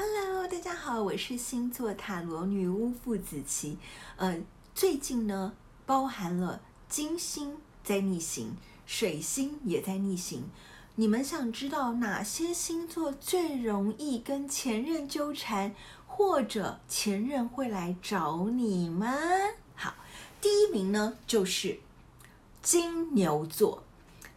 [0.00, 3.78] Hello，大家好，我是星座塔罗女巫傅子琪。
[4.14, 4.40] 呃，
[4.72, 8.52] 最近呢，包含了金星在逆行，
[8.86, 10.44] 水星也在逆行。
[10.94, 15.74] 你们想知道哪些星座最容易跟前任纠缠，
[16.06, 19.12] 或者前任会来找你吗？
[19.74, 19.94] 好，
[20.40, 21.80] 第一名呢就是
[22.62, 23.82] 金牛座。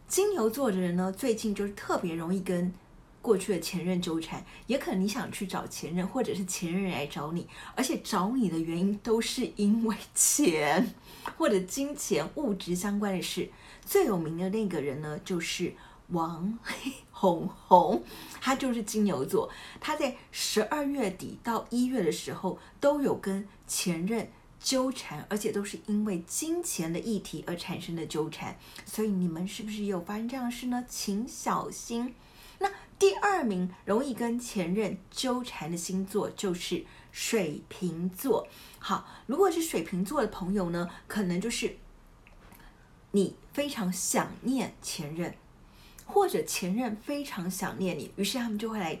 [0.08, 2.74] 金牛座的人呢，最近就是特别容易跟。
[3.22, 10.92] 过去的前任纠缠，也可能你想去找前任，或者是前任来找你，而且找你的原因都是因为钱
[11.38, 13.48] 或者金钱、物质相关的事。
[13.86, 15.72] 最有名的那个人呢，就是
[16.08, 16.58] 王
[17.10, 18.02] 红红，
[18.40, 19.48] 他就是金牛座。
[19.80, 24.28] 他在十二月底到一月的时候都有跟前任
[24.60, 28.58] 纠缠，而且都是因为金钱的议题而产生的纠缠。
[28.84, 30.84] 所以你们是不是也有发生这样的事呢？
[30.88, 32.14] 请小心。
[32.62, 38.48] 那第二名容易跟前任纠缠的星座就是水瓶座。
[38.78, 41.76] 好，如果是水瓶座的朋友呢，可能就是
[43.10, 45.34] 你非常想念前任，
[46.06, 48.98] 或者前任非常想念你，于是他们就会来。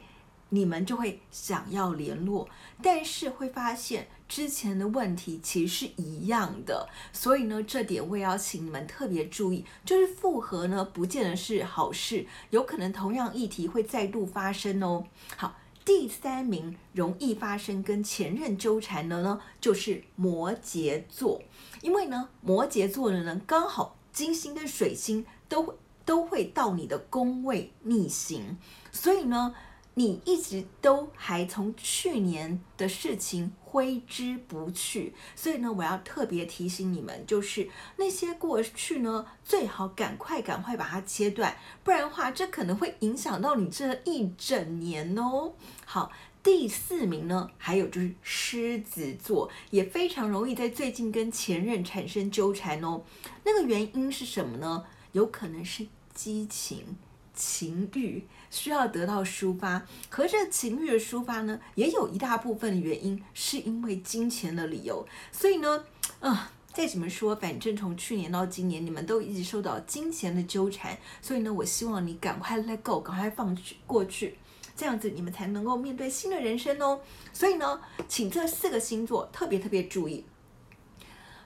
[0.54, 2.46] 你们就会想要联络，
[2.82, 15.06] 但是会发现之前的问题其实是一样的，所以呢，这点我也要请你们特别注意，就是复合呢，不见得是好事，有可能同样议题会再度发生哦。
[15.38, 21.40] 好，第三名容易发生跟前任纠缠的呢，就是摩羯座，
[21.80, 28.58] 因为呢，摩羯座的人刚好金星跟水星都都会到你的宫位逆行，
[28.92, 29.54] 所以呢。
[29.94, 45.52] 你一直都还从去年的事情挥之不去，所以呢，我要特别提醒你们，就是那些过去呢，最好赶快赶快把它切断，不然的话，这可能会影响到你这一整年哦。
[45.84, 46.10] 好，
[46.42, 53.02] 第四名呢，还有就是狮子座，也非常容易在最近跟前任产生纠缠哦。
[53.44, 54.84] 那个原因是什么呢？
[55.12, 56.96] 有可能是激情。
[57.34, 65.06] 情欲需要得到抒发，可是这情欲的抒发呢，也有一大部分原因是因为金钱的理由。
[65.30, 65.84] 所以呢，
[66.20, 70.98] 啊、再怎么说，反正从去年到今年，你们都一直受到金钱的纠缠。
[71.20, 74.36] 所以呢，我希望你赶快 let go，赶快放去过去，
[74.76, 77.00] 这样子你们才能够面对新的人生哦。
[77.32, 80.24] 所以呢，请这四个星座特别特别注意，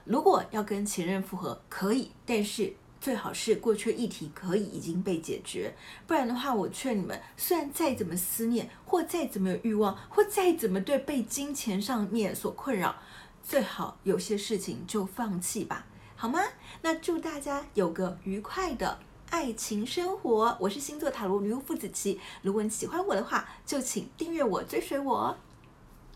[0.03, 2.75] 如果要跟前任复合，可以，但是。
[3.07, 5.73] 最好是过去议题可以已经被解决，
[6.05, 12.93] 不然的话，我劝你们，虽然再怎么思念，或再怎么有欲望，或再怎么对被金钱上面所困扰，
[13.41, 15.85] 最好有些事情就放弃吧，
[16.17, 16.41] 好吗？
[16.81, 20.57] 那祝大家有个愉快的爱情生活。
[20.59, 25.37] 我是星座塔罗女巫傅子琪，如果你喜欢我的话，就请订阅我，追随我，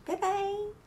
[0.03, 0.80] 拜拜。